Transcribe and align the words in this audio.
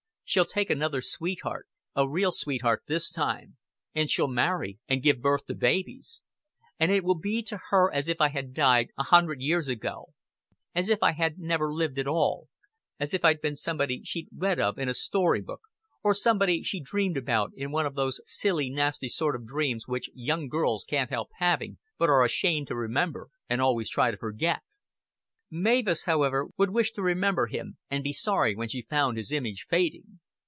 She'll 0.23 0.45
take 0.45 0.69
another 0.69 1.01
sweetheart 1.01 1.67
a 1.93 2.07
real 2.07 2.31
sweetheart 2.31 2.83
this 2.87 3.11
time, 3.11 3.57
and 3.93 4.09
she'll 4.09 4.29
marry, 4.29 4.79
and 4.87 5.03
give 5.03 5.19
birth 5.19 5.45
to 5.47 5.53
babies; 5.55 6.21
and 6.79 6.89
it 6.89 7.03
will 7.03 7.19
be 7.19 7.43
to 7.43 7.59
her 7.69 7.93
as 7.93 8.07
if 8.07 8.21
I 8.21 8.29
had 8.29 8.53
died 8.53 8.91
a 8.97 9.03
hundred 9.03 9.41
years 9.41 9.67
ago, 9.67 10.13
as 10.73 10.87
if 10.87 11.03
I 11.03 11.11
had 11.11 11.37
never 11.37 11.73
lived 11.73 11.99
at 11.99 12.07
all, 12.07 12.47
as 12.97 13.13
if 13.13 13.25
I'd 13.25 13.41
been 13.41 13.57
somebody 13.57 14.03
she'd 14.05 14.29
read 14.33 14.57
of 14.57 14.79
in 14.79 14.87
a 14.87 14.93
story 14.93 15.41
book, 15.41 15.63
or 16.01 16.13
somebody 16.13 16.63
she'd 16.63 16.85
dreamed 16.85 17.17
about 17.17 17.51
in 17.57 17.69
one 17.73 17.85
of 17.85 17.95
those 17.95 18.21
silly 18.25 18.69
nasty 18.69 19.09
sort 19.09 19.35
of 19.35 19.45
dreams 19.45 19.85
which 19.85 20.09
young 20.13 20.47
girls 20.47 20.85
can't 20.87 21.09
help 21.09 21.27
having, 21.39 21.77
but 21.97 22.07
are 22.09 22.23
ashamed 22.23 22.67
to 22.67 22.75
remember 22.77 23.27
and 23.49 23.59
always 23.59 23.89
try 23.89 24.11
to 24.11 24.15
forget." 24.17 24.61
Mavis, 25.53 26.05
however, 26.05 26.47
would 26.55 26.69
wish 26.69 26.93
to 26.93 27.01
remember 27.01 27.47
him, 27.47 27.77
and 27.89 28.05
be 28.05 28.13
sorry 28.13 28.55
when 28.55 28.69
she 28.69 28.83
found 28.83 29.17
his 29.17 29.33
image 29.33 29.65
fading. 29.69 30.21